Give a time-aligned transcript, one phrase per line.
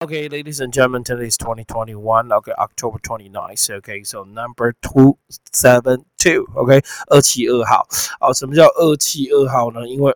[0.00, 2.30] Okay, ladies and gentlemen, today is 2021.
[2.30, 3.68] Okay, October 29th.
[3.78, 6.46] Okay, so number 272.
[6.54, 7.84] Okay, 二七二号。
[8.20, 9.88] 哦，什么叫二七二号呢？
[9.88, 10.14] 因为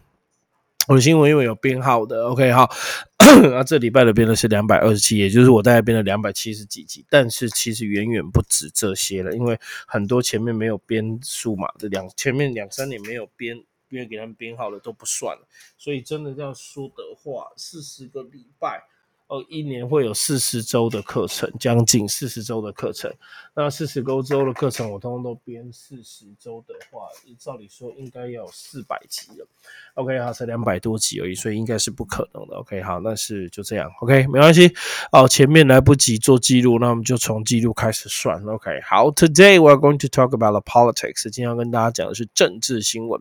[0.88, 2.24] 我的新闻因为有编号的。
[2.28, 2.74] OK，好，
[3.42, 13.62] 那这礼拜的编的是两百二十七，也就是我大概编了两百七十几集，但是其实远远不止这些了，因为很多前面没有编数码的两前面两三年没有编。
[13.88, 15.46] 因为给他们编好了都不算了，
[15.76, 18.82] 所以真的这样说的话，四十个礼拜。
[19.28, 23.12] 呃，一年会有四十周的课程，将近四十周的课程。
[23.58, 29.48] 那四十周周的课程，我通通都编四十周的话，照理说应该要有四百集了。
[29.94, 32.56] OK，好，才两百多集而已，所以应该是不可能的。
[32.56, 33.90] OK，好，那是就这样。
[34.02, 34.70] OK，没关系。
[35.10, 38.44] 哦，前面来不及做记录，那我们就从记录开始算。
[38.44, 41.22] OK，好，Today we're going to talk about the politics。
[41.22, 43.18] 今天要跟大家讲的是政治新闻。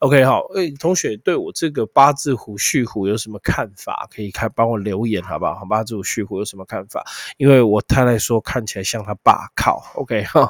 [0.00, 4.08] OK，好，诶，同学对我这个八字胡旭虎有什么看法？
[4.10, 5.22] 可以看帮我留言。
[5.22, 5.66] 好不好？
[5.68, 7.04] 八字胡旭虎有什么看法？
[7.36, 9.82] 因为我太太说看起来像他爸好。
[9.94, 10.48] OK， 好，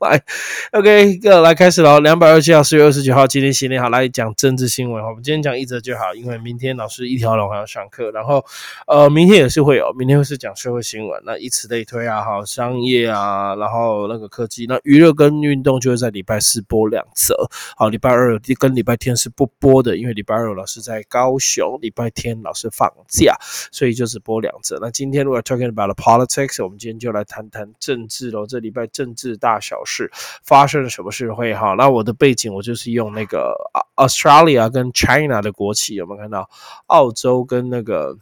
[0.00, 0.22] 来
[0.70, 2.00] ，OK，个来开始喽。
[2.00, 5.04] 两百二十七号，四月二十九号，今天新年好，来讲政治新闻。
[5.04, 8.10] 我们今天讲一则就好，因为明天老师一条龙还要上课。
[8.12, 8.44] 然后，
[8.86, 11.22] 呃，明天也是会有，明天会是讲社会新闻。
[11.26, 17.34] 那以此类推啊，哈，商业啊，然后那个科技，那娱乐跟运动就会在礼拜四播两则。
[17.76, 23.36] 好，礼拜二跟礼拜天是不播的，因为礼拜二老师在高雄，礼拜天老师放假，
[23.70, 24.22] 所以就是。
[24.24, 24.78] 播两则。
[24.80, 28.46] 那今天如果 talking about politics，我们今天就来谈谈政治喽。
[28.52, 30.10] 这礼拜政治大小事
[30.44, 31.72] 发生了什么事会哈？
[31.72, 33.56] 那我的背景我就是用那个
[33.96, 36.50] Australia 跟 China 的国旗，有没有看到？
[36.86, 38.18] 澳洲跟那个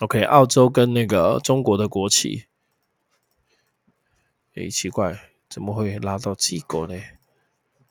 [0.00, 2.46] OK，澳洲跟那个中国的国旗。
[4.54, 5.16] 诶，奇怪，
[5.48, 6.98] 怎么会拉到几个呢？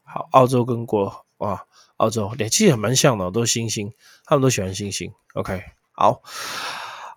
[0.04, 1.66] 好，澳洲跟国哇，
[1.98, 3.94] 澳洲连其实蛮像的，都星星，
[4.26, 5.14] 他们都喜欢星星。
[5.36, 5.64] OK。
[5.92, 6.22] 好，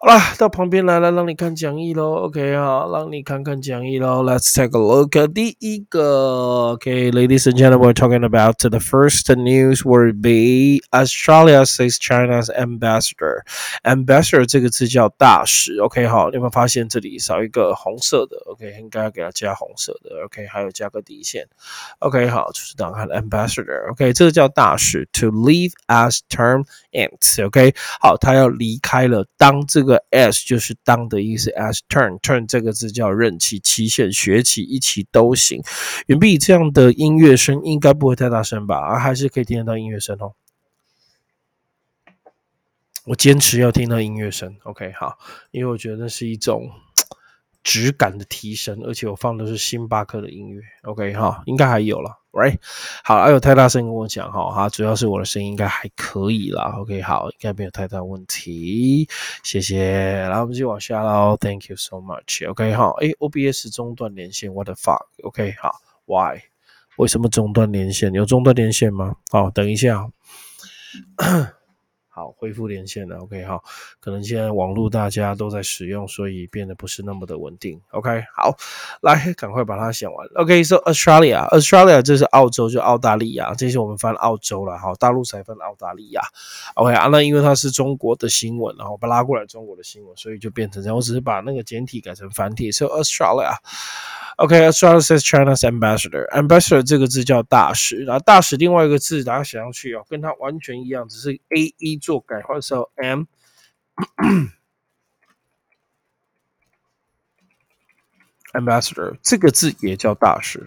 [0.01, 2.27] 好了，到旁边来了，让你看讲义喽。
[2.27, 4.21] OK 啊，让你看看讲义喽。
[4.23, 6.77] Let's take a look at 第一个。
[6.77, 13.41] Okay, ladies and gentlemen, we're talking about the first news would be Australia says China's ambassador.
[13.83, 15.79] Ambassador 这个字叫大使。
[15.79, 18.37] OK，好，你有没有发现这里少一个红色的？
[18.45, 20.23] OK，应该要给它加红色的。
[20.25, 21.47] OK，还有加个底线。
[21.97, 25.09] OK，好，就是当看 ambassador。OK，这个叫大使。
[25.13, 28.67] To leave as term ends。OK，好，他要离。
[28.67, 35.62] 离开了，当这个 个 S 就是当的意思，s turn turn 这个字叫任期、期限、学期一起都行。
[36.06, 38.76] 远比这样的音乐声应该不会太大声吧？
[38.76, 40.32] 啊，还是可以听得到音乐声哦。
[43.04, 45.18] 我坚持要听到音乐声，OK，好，
[45.50, 46.70] 因为我觉得那是一种。
[47.62, 52.58] 质感的提升，而且我放的是星巴克的音乐，OK 哈，应该还有了，Right？
[53.04, 59.08] 好，还有太大声跟我讲哈，哈，主要是我的声音应该还可以啦，OK，好，应该没有太大问题，
[59.44, 60.12] 谢谢。
[60.12, 66.40] 然后我们继续往下喽，Thank you so much，OK 哈，诶 o b s 中断连线，What the fuck？OK，好，Why？
[66.96, 68.12] 为什么中断连线？
[68.12, 69.16] 有中断连线吗？
[69.30, 70.10] 好，等一下。
[72.14, 73.16] 好，恢复连线了。
[73.20, 73.64] OK，好，
[73.98, 77.80] 可能现在网络大家都在使用，所以变得不是那么的稳定。
[77.92, 78.54] OK，好，
[79.00, 80.28] 来，赶快把它写完。
[80.34, 84.76] OK，so Australia，Australia 这是澳洲，就澳大利亚，这是我们翻澳洲了。
[84.76, 86.20] 好，大陆才分澳大利亚。
[86.74, 90.94] OK，啊，那因为它是中国的新闻，然后把拉过来中国的新闻，所以就变成这样。
[90.94, 92.70] 我只是把那个简体改成繁体。
[92.70, 93.56] So Australia。
[94.36, 96.26] OK，Australia says China's ambassador.
[96.30, 103.24] Ambassador 这个字叫大使，然后大使另外一个字大家写上去哦，跟它完全一样，只是 A E 做改换的时候 M。
[108.52, 110.66] Ambassador 这个字也叫大使。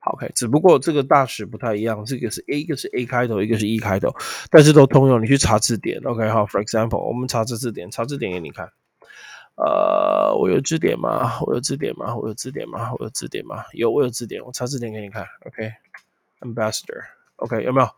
[0.00, 4.14] OK，只不过这个大使不太一样，这个是 A，一个是 A 开头，一个是 E 开头，
[4.50, 5.22] 但是都通用。
[5.22, 8.70] 你去查字典，OK，好，For example，我们查字字典，查字典给你看。
[9.56, 11.40] 呃，我有字典吗？
[11.40, 12.16] 我有字典吗？
[12.16, 12.92] 我有字典吗？
[12.98, 13.64] 我有字典吗？
[13.72, 14.42] 有，我有字典。
[14.44, 17.17] 我查字典给你看，OK，ambassador。
[17.38, 17.88] OK，有没有？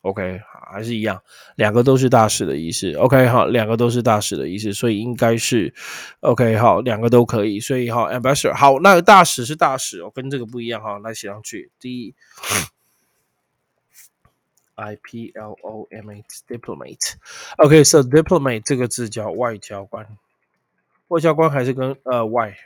[0.00, 0.40] OK，
[0.70, 1.22] 还是一样，
[1.54, 2.92] 两个都是大使的意思。
[2.94, 5.72] OK，好，两个都是大使的意思，所以应该是
[6.20, 7.60] OK，好，两个都可以。
[7.60, 10.98] 所以好，Ambassador，好，那大使是大使哦，跟这个不一样哈。
[10.98, 12.16] 来写上去，第一。
[14.76, 17.14] ，I P L O M A，diplomat。
[17.58, 20.06] OK，so diplomat 这个字叫外交官，
[21.08, 22.56] 外交官还是跟呃外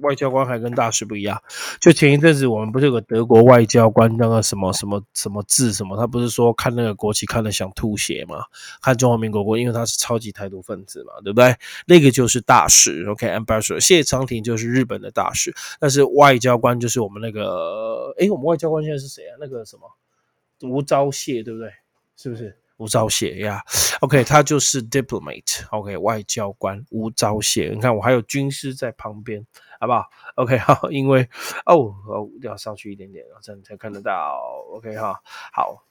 [0.00, 1.42] 外交官还跟大使不一样。
[1.80, 8.44] 就前一阵子我们不是有个德国外交官那个什么什么什么字什么，他不是说看那个国旗看了想吐血嘛？
[8.80, 11.52] 看中华民国国，因为他是超级台独分子嘛，对不对？
[11.84, 13.80] 那个就是大使，OK，ambassador。
[13.80, 19.34] 谢长廷就是日本的大使，但是外交官就是我们那个，哎，我们外交官现在是谁啊？
[19.40, 19.82] 那个什么
[20.60, 21.72] 无招谢，对不对？
[22.16, 22.56] 是不是？
[22.78, 23.60] 吴钊燮呀
[24.02, 27.74] ，OK，他就是 diplomat，OK，外交官吴钊燮。
[27.74, 29.44] 你看，我还有军师在旁边，
[29.80, 30.04] 好不好
[30.36, 31.28] ？OK，好，因为
[31.66, 34.40] 哦，哦，要上去一点点，这样才看得到。
[34.74, 35.20] OK，哈，
[35.52, 35.87] 好。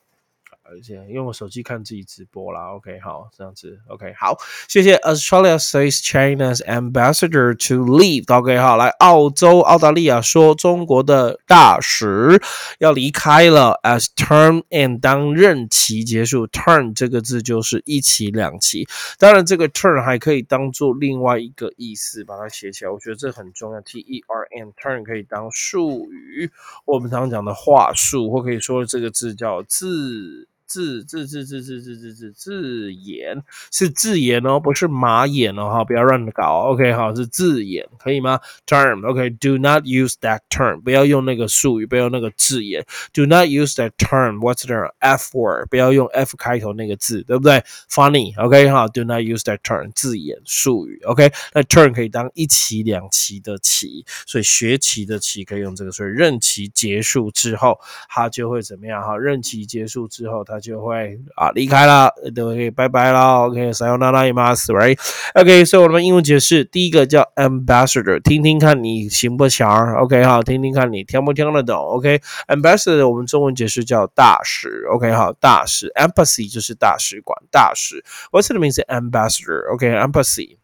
[0.69, 4.37] 而且用我手机看自己直播啦，OK，好，这样子，OK，好，
[4.67, 4.97] 谢谢。
[4.97, 12.41] Australia says China's ambassador to leave，OK，好，来澳洲、澳大利亚说中国的大使
[12.79, 18.87] 要离开了，as term and 当任期结束，term 这个字就是一期、两期，
[19.17, 23.77] 当然这个 term 还可以当做另外一个意思，把它写起来，我觉得这很重要。
[23.81, 26.51] T E R N，term 可以当术语，
[26.83, 30.49] 我们常常讲的话术，或可以说这个字叫字。
[30.67, 33.41] 自自自自自自自自自演
[33.71, 36.67] 是自演哦，不是马眼哦哈，不要乱搞。
[36.71, 42.85] OK，好，是自演，可以吗？Term，OK，Do not use that term，不要用那个术语，不要用那个字眼。
[43.13, 45.67] Do not use that term，What's the F word？
[45.69, 50.99] 不要用 F 开头那个字，对不对？Funny，OK，哈，Do not use that term，字眼术语。
[51.05, 55.91] OK，那 term 可以当一期、两期的期，所以学期的期可以用这个。
[55.91, 57.79] 所以任期结束之后，
[58.09, 59.01] 它就会怎么样？
[59.01, 63.47] 哈，任期结束之后，它就会啊离开了，都可以拜拜了。
[63.47, 74.85] ，OK，Sayonara，mas，right，OK，所以我们英文解释，第一个叫 ambassador，听听看你行不行？OK，好，听听看你听不听得懂？OK，ambassador 我们中文解释叫大使。
[74.91, 78.03] OK，好，大使，embassy 就是大使馆，大使。
[78.31, 80.57] What's the mean ambassador？OK，embassy。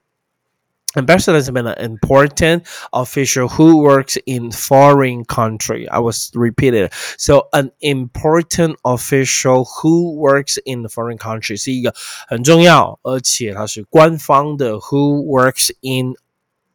[0.96, 5.86] ambassador has been an important official who works in foreign country.
[5.88, 6.92] I was repeated.
[7.18, 11.94] So an important official who works in the foreign country 是一个
[12.26, 16.14] 很重要，而且它是官方的 who works in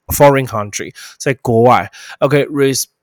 [0.08, 1.92] foreign country 在国外。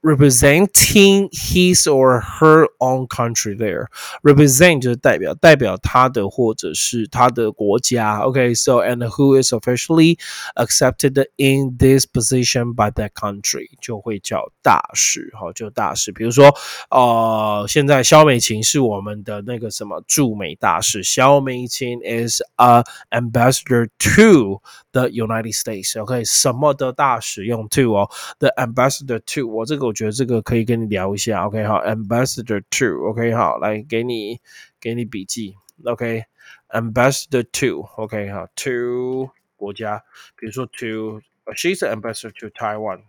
[0.05, 3.87] OK，representing his or her own country there.
[4.23, 8.21] Represent 就是代表，代表他的或者是他的国家。
[8.21, 10.19] OK，so、okay, and who is officially
[10.57, 16.13] accepted in this position by that country 就会叫大使，好，就大使。
[16.13, 16.55] 比如说，
[16.91, 24.63] 呃，现在肖美琴是我们的那个什么驻美大使，肖美琴 is a ambassador to
[24.93, 29.91] the United States。OK，什么的大使用 to 哦，the ambassador to 我这个。
[29.96, 34.40] 觉得这个可以跟你聊一下，OK 好，Ambassador to，OK 好，来给你
[34.80, 40.04] 给你笔记，OK，Ambassador to，OK 好，to 国家，
[40.38, 43.02] 比如说 to，she's ambassador to Taiwan。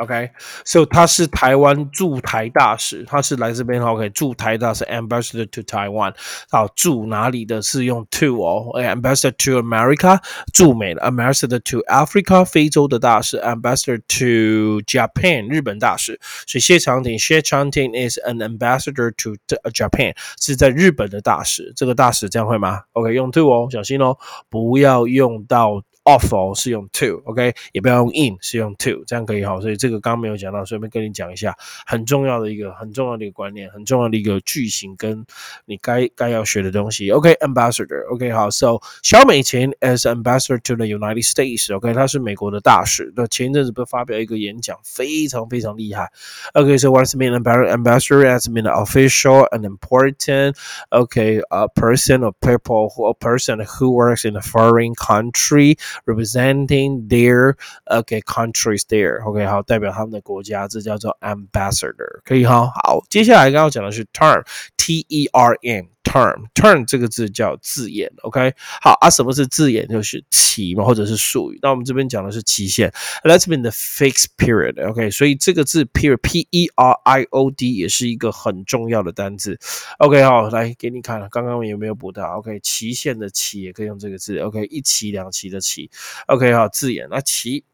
[0.00, 6.14] OK，so 他是台湾驻台大使，他是来这边 OK 驻台大使 Ambassador to Taiwan。
[6.50, 10.20] 好，驻哪里的是用 to 哦，Ambassador to America
[10.52, 16.18] 驻美的，Ambassador to Africa 非洲的大使，Ambassador to Japan 日本大使。
[16.46, 19.36] 所以谢长廷，谢长廷 is an ambassador to
[19.70, 21.72] Japan 是在日本的大使。
[21.74, 24.16] 这个大使这样会吗？OK，用 to 哦，小心哦，
[24.48, 25.82] 不要用到。
[26.07, 29.57] off 哦是用 to，OK，也不要用 in，是用 to，这样可以哈。
[29.61, 31.55] 所以这个刚刚没有讲到，顺便跟你讲一下，
[31.85, 35.25] 很重要的一个很重要的一个观念，很重要的一个句型跟
[35.65, 37.09] 你该该要学的东西。
[37.11, 38.51] OK，ambassador，OK 好。
[38.51, 43.13] So 肖美琴 as ambassador to the United States，OK，他是美国的大使。
[43.15, 46.11] 那前一阵子不是发表一个演讲，非常非常厉害。
[46.53, 53.89] OK，so what's mean ambassador as mean official and important，OK，a person or people who a person who
[53.89, 55.77] works in a foreign country。
[56.05, 57.55] representing their
[57.87, 62.71] okay countries there OK 好，代表他们的国家，这叫做 ambassador，可以哈。
[62.83, 64.43] 好，接下来刚刚讲的是 term
[64.77, 68.54] T E R N Term term 这个字叫字眼，OK？
[68.80, 69.86] 好啊，什么是字眼？
[69.88, 71.58] 就是期嘛，或者是术语。
[71.60, 72.90] 那我们这边讲的是期限
[73.22, 79.58] ，Let's be the fixed period，OK，所以这个字 period P E R I O D 也是一个很重要的单字
[79.98, 85.90] ，OK 好，来给你看，刚刚有没有补到？OK，期限的期也可以用这个字，OK，一期两期的期
[86.26, 87.06] ，OK 好，字眼。
[87.10, 87.64] 那期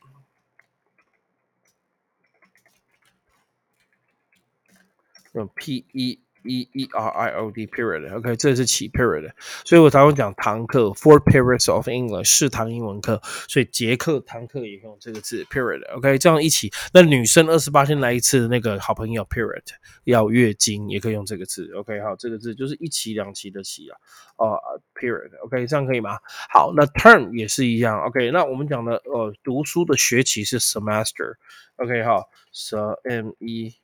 [5.33, 9.31] 用 P E E E R I O D period，OK，这是起 period，
[9.65, 19.65] 所以我常常讲堂课 four periods of English 是堂英文课，所以节课堂课也用这个字 period，OK，这样一起，那女生二十八天来一次那个好朋友 period
[20.05, 23.97] 要月经也可以用这个字，OK，好，这个字就是一期两期的期啊，
[24.37, 24.59] 啊
[24.95, 26.19] period，OK，这样可以吗？
[26.53, 33.84] 好，那 term 也是一样，OK，那我们讲的呃读书的学期是 semester，OK，好，s m e。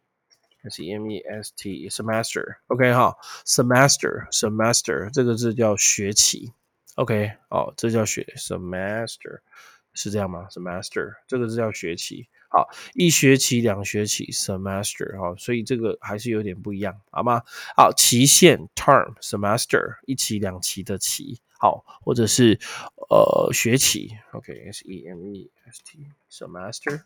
[0.65, 6.53] S E M E S T semester，OK 哈，semester semester 这个字叫学期
[6.97, 9.41] ，OK 哦，这叫学 semester
[9.95, 17.43] 是这样吗？semester 这个字叫学期，好，一学期、两学期 semester 哈，所以这个还是有点不一样，好吗？
[17.77, 22.59] 好，期限 term semester 一期、两期的期，好，或者是
[23.09, 27.03] 呃学期，OK S E M E S T semester。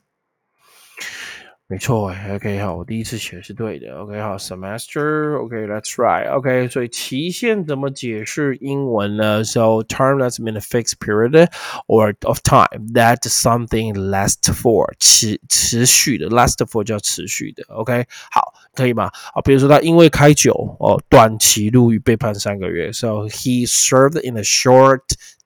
[1.72, 9.44] 没错，OK 好，我第一次写是对的，OK 好，semester，OK，that's right，OK，所以期限怎么解释英文呢？
[9.44, 11.48] So term that's been a fixed period
[11.86, 19.12] or of time that something lasts for 持持续的，last for 叫持续的，OK 好，可以吗？
[19.36, 25.02] 啊，比如说他因为开酒哦，短期入狱被判三个月，So he served in a short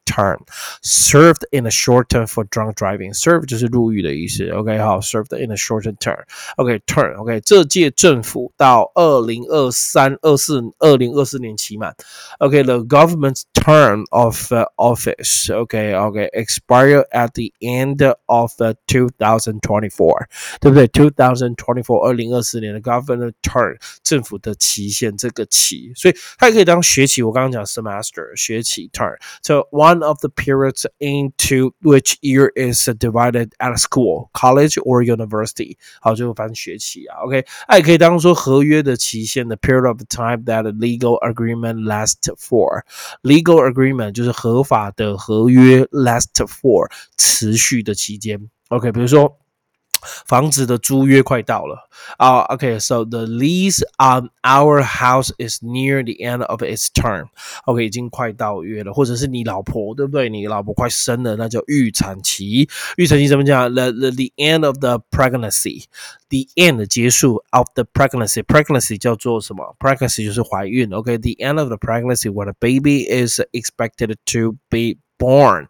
[0.08, 0.40] term
[0.82, 3.14] served in a short term for drunk driving.
[3.14, 4.50] Serve 就是入狱的意思。
[4.50, 11.96] OK，好，served in a short term。OK，term。OK，这届政府到二零二三、二四、二零二四年期满。
[12.40, 15.50] OK，the government's term of uh, office.
[15.50, 20.28] OK, OK, expire at the end of the 2024，
[20.60, 20.88] 对不对？
[20.90, 27.24] 2024二零二四年的 government term 政府的期限这个期，所以它也可以当学期。
[27.24, 34.30] 我刚刚讲 semester 学期 term。So one one of the periods into which year is divided at school,
[34.32, 35.78] college or university。
[36.00, 48.50] 好，就反正学期啊，OK，那也可以当做合约的期限，the period of time that a legal agreement lasts for。legal agreement 就是合法的合约，last for 持续的期间。
[48.70, 49.40] OK，比如说。
[50.26, 60.28] 房子的租约快到了啊、uh,，OK，so、okay, the lease on our house is near the end of its term，OK，、okay, 已经快到约了，或者是你老婆对不对？
[60.28, 62.68] 你老婆快生了，那叫预产期。
[62.98, 63.74] 预产期怎么讲？
[63.74, 69.74] the the the end of the pregnancy，the end 结束 of the pregnancy，pregnancy 叫做什么？
[69.80, 70.92] pregnancy 就是怀孕。
[70.94, 75.67] OK，the、okay, end of the pregnancy when a baby is expected to be born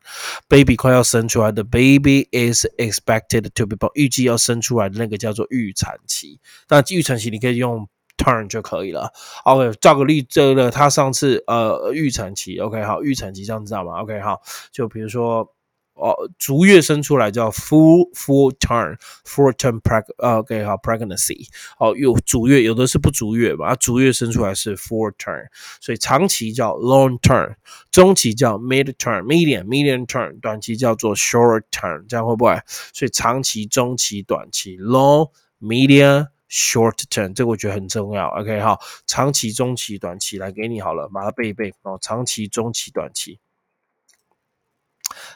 [0.48, 6.38] baby 快要生出来的 baby is expected to be born，预计要生出来的那个叫做预产期。
[6.68, 9.12] 那预产期你可以用 turn 就可以了。
[9.44, 14.40] OK，照个例，这个他上次呃预产期，OK 好，预产期这样知道吗？OK 好，
[14.70, 15.52] 就比如说。
[15.98, 25.46] 哦，足月生出来叫 full full term full term preg OK 好 pregnancy 哦，有足月，有的是不足月嘛，足月生出来是 full term，
[25.80, 27.54] 所以长期叫 long term，
[27.90, 32.60] 中期叫 mid term medium medium term，短期叫做 short term，这样会不会？
[32.92, 38.28] 所以长期、中期、短期 long medium short term，这个我觉得很重要。
[38.28, 43.38] OK 好，长期、中期、短期来给你好了，把它背一背哦，长期、中期、短期。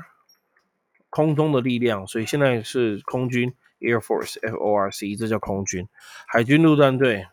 [1.11, 3.52] 空中的力量，所以现在是空军。
[3.80, 5.87] Air Force F O R C，这叫空军，
[6.26, 7.26] 海军陆战队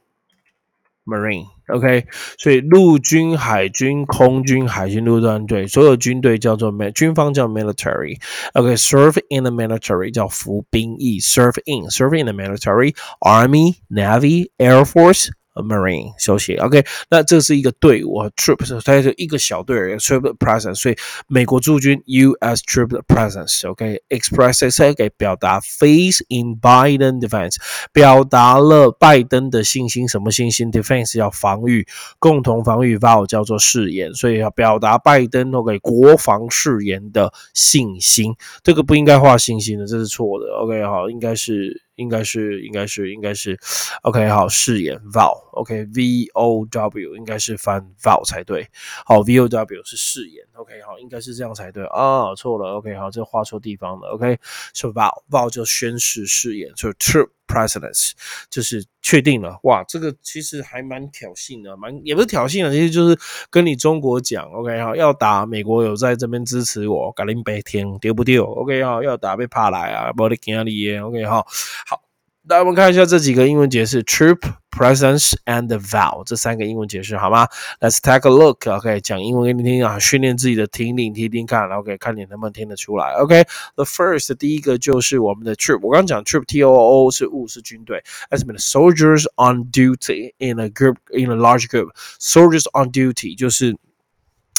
[1.06, 2.08] Marine，OK，
[2.38, 15.30] 所以陆军、海军、空军、海军陆战队所有军队叫做 m 军方叫 military，OK，serve in the military 叫服兵役，serve in，serve in the military，Army，Navy，Air Force。
[15.56, 20.96] Marine 休息，OK，那这是一个队伍，troop，它是一个小队而已，troop presence，所以
[21.28, 22.64] 美国驻军 U.S.
[22.66, 27.58] troop presence，OK，expresses 给表达 face in Biden defense，
[27.92, 31.86] 表达了拜登的信心，什么信心？defense 要防御，
[32.20, 38.34] 共同防御 vow 叫做誓言，所以要表达拜登 OK 国防誓言的信心，
[38.64, 41.84] 这个不应该画信心的，这是错的，OK，好，应该是。
[41.96, 43.58] 应该是，应该是，应该是
[44.02, 48.68] ，OK，好，誓言 vow，OK，V O W 应该是翻 vow 才对，
[49.06, 54.38] 好，V O W 是誓言，OK，好，应该是这样才对啊，错了，OK，好，这画错地方了，OK，
[54.74, 57.30] 是 vow，vow 就宣誓誓言，就是 true。
[57.54, 58.12] Presidents
[58.50, 63.18] 就是确定了哇，这个其实还蛮挑衅的，蛮也不是挑衅啊，其实就是
[63.50, 71.46] 跟你中国讲，OK 哈，要打美国有在这边支持我，格林白天丢不丢？OK 哈，要打被怕来啊，不得惊你耶，OK 哈，
[71.88, 72.03] 好。
[72.51, 77.47] 那我们看一下这几个英文解释：troop、presence and vow 这三个英文解释，好吗？
[77.79, 83.13] Let's take a look。OK，讲英文给你听啊，训练自己的听力，听听看，OK，看你能不能听得出来。
[83.17, 85.81] OK，the first 第一个就是我们的 troop。
[85.83, 92.65] 我刚刚讲 troop，T O O 是物是军队，as mean soldiers on duty in a group in a large group。soldiers
[92.73, 93.77] on duty 就是。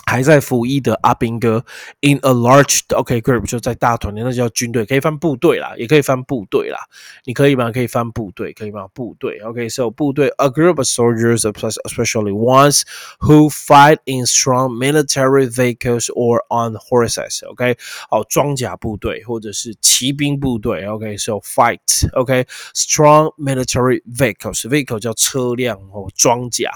[0.07, 1.65] 还在服役的阿兵哥
[2.01, 6.79] ，in a large OK group 就在大团里，那叫军队，可以翻部队啦，也可以翻部队啦。
[7.25, 7.73] 你可以吗？
[7.73, 8.87] 可以翻部队，可以吗？
[8.95, 12.83] 部队 OK，so 部队，a group of soldiers, especially ones
[13.21, 17.45] who fight in strong military vehicles or on horses.
[17.49, 17.77] OK，
[18.11, 20.87] 好，装甲部队或者是骑兵部队。
[20.87, 21.81] OK，so fight
[22.13, 26.71] OK，strong military vehicles，vehicle 叫车辆哦，装甲。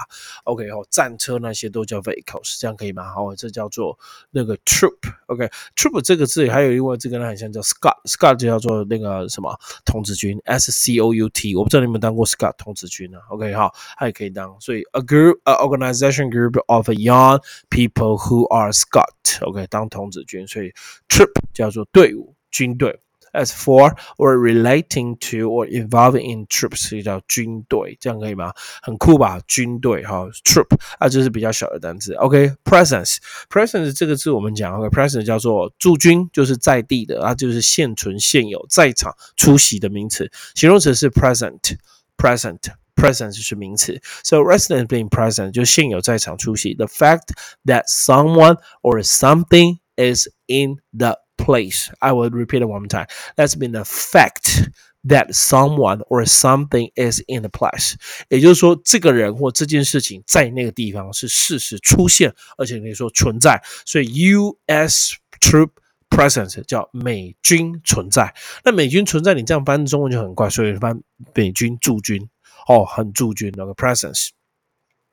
[0.45, 3.13] OK，哦，战车那些都叫 vehicles，这样可以吗？
[3.21, 3.97] 哦，这叫做
[4.31, 16.89] 那个 troop，OK，troop 这个字还有另外这个呢，很像叫 scout，scout 就叫做那个什么童子军，S C O U T，我不知道你们当过 scout 童子军啊？OK，好，它也可以当，所以 a group，a organization group of
[16.89, 20.71] young people who are scout，OK，当童子军，所以
[21.07, 22.99] troop 叫做队伍、军队。
[23.36, 28.52] As for or relating to or involving in troops 叫军队，这样可以吗？
[28.80, 29.40] 很酷吧？
[29.48, 30.68] 军队哈，troop
[31.00, 32.14] 啊，这是比较小的单词。
[32.14, 40.30] OK，presence，presence 这个字我们讲，OK，presence 叫做驻军，就是在地的啊，就是现存现有在场出席的名词。
[40.54, 44.00] 形容词是 present，present，presence 是名词。
[44.22, 46.74] So resident being present 就现有在场出席。
[46.74, 47.30] The fact
[47.64, 51.89] that someone or something is in the place.
[51.99, 53.07] I will repeat it one more time.
[53.35, 54.69] That's been the fact
[55.05, 57.95] that someone or something is in the place。
[58.27, 63.61] 也就是说，这个人或这件事情在那个地方是事实出现，而且可以说存在。
[63.85, 65.15] 所以 U.S.
[65.39, 65.69] troop
[66.09, 68.33] presence 叫美军存在。
[68.65, 71.01] 那美军存在，你这样翻中文就很怪，所以翻
[71.33, 72.27] 美军驻军
[72.67, 74.29] 哦，很驻军那个 presence。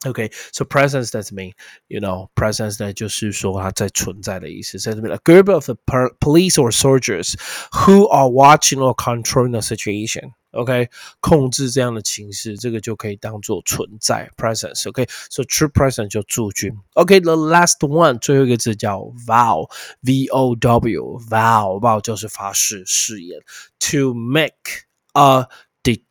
[0.04, 1.52] Okay, so presence does mean,
[1.86, 4.76] you know, presence 呢就是说它在存在的意思。
[4.76, 5.70] So a group of
[6.18, 7.36] police or soldiers
[7.70, 10.32] who are watching or controlling the situation.
[10.50, 16.76] OK，控制这样的情势，这个就可以当做存在 presence。OK，so true presence 就驻军。
[16.94, 23.40] OK，the last one 最后一个字叫 vow，V O W，vow，vow 就是发誓誓言。
[23.92, 25.46] To make a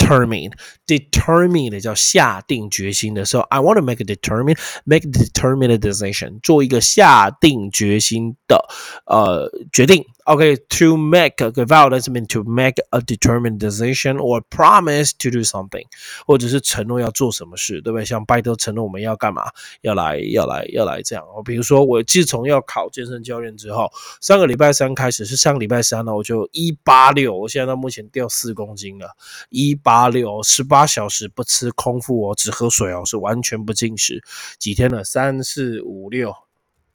[0.06, 0.52] determine
[0.86, 8.64] determine 叫下定决心的时候，I want to make a determine make a determined decision，做一个下定决心的
[9.06, 10.04] 呃决定。
[10.26, 15.44] OK, to make a vow doesn't mean to make a determined decision or promise to do
[15.44, 15.84] something，
[16.26, 18.04] 或者是承诺要做什么事，对不对？
[18.04, 19.44] 像拜托承诺我们要干嘛，
[19.82, 21.24] 要来要来要来这样。
[21.44, 23.88] 比如说我自从要考健身教练之后，
[24.20, 29.10] 上个礼拜三开始是上个礼拜三呢，我就一八六，我现在到目前掉四公斤了，
[29.50, 34.22] 一八六，十八小时不吃空腹哦，只喝水哦，是完全不进食，
[34.58, 35.02] 几天了？
[35.02, 36.34] 三四五六。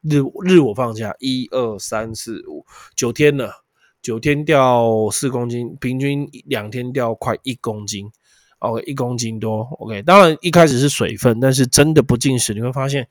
[0.01, 2.65] 日日我放假一二三四五。
[2.95, 3.63] 九天了，
[4.01, 8.11] 九天掉四公斤，平均两天掉快一公斤
[8.57, 13.07] ，OK 一公斤多，OK 当然一开始是水分，但是真的不进食，你会发现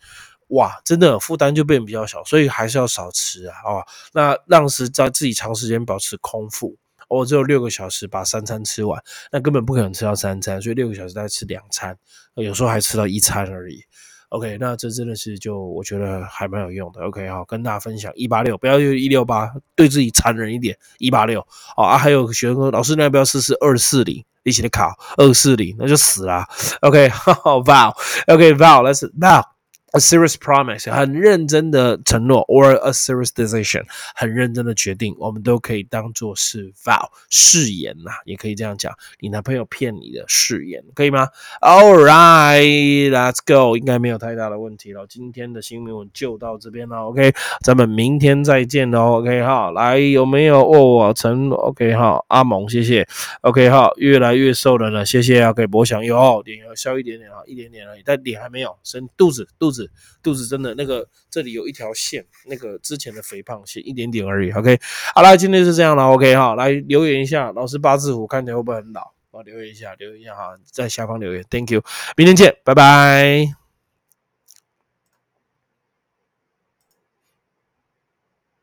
[0.48, 6.76] 哇，真的负担就变比较小，所以还是要少吃啊，哦，那让是在自己长时间保持空腹，
[7.10, 11.98] 我只有六个小时把三餐吃完，那根本不可能吃到三餐，所以六个小时再吃两餐，
[12.36, 13.82] 有时候还吃到一餐而已。
[14.30, 17.00] OK，那这真的是就我觉得还蛮有用的。
[17.02, 21.44] OK，好，跟大家分享一八六，不要用一六八，对自己残忍一点，一八六。
[21.76, 24.24] 好啊，还有学生说，老师，那要不要试试二四零？
[24.42, 26.48] 一起来考二四零，那就死啦。
[26.80, 29.59] OK，vow，OK，vow，let's vow。
[29.92, 33.82] A serious promise，很认真的承诺，or a serious decision，
[34.14, 38.96] 很认真的决定，我们都可以当做是 vow 誓言呐，也可以这样讲。
[39.18, 41.26] 你男朋友骗你的誓言，可以吗
[41.60, 45.04] ？All right，let's go，应该没有太大的问题了。
[45.08, 47.32] 今天的新闻就到这边了，OK，
[47.64, 49.72] 咱们明天再见喽，OK 哈。
[49.72, 51.12] 来，有没有哦？
[51.12, 52.24] 陈，OK 哈。
[52.28, 53.04] 阿蒙，谢谢
[53.40, 53.90] ，OK 哈。
[53.96, 55.52] 越来越瘦了呢，谢谢啊。
[55.52, 59.79] 给博翔有脸要消一点点啊，一点点而已，但脸还没有，生肚子，肚子。
[60.22, 64.50] 肚子真的那个，这里有一条线，那个之前的肥胖线一点点而已。
[64.50, 64.78] OK，
[65.14, 66.04] 好了，今天是这样了。
[66.04, 69.12] OK 哈，来留言一下，老师八字虎看起来会不会很老？
[69.30, 71.44] 我，留言一下，留言一下哈，在下方留言。
[71.48, 71.82] Thank you，
[72.16, 73.59] 明天见，拜拜。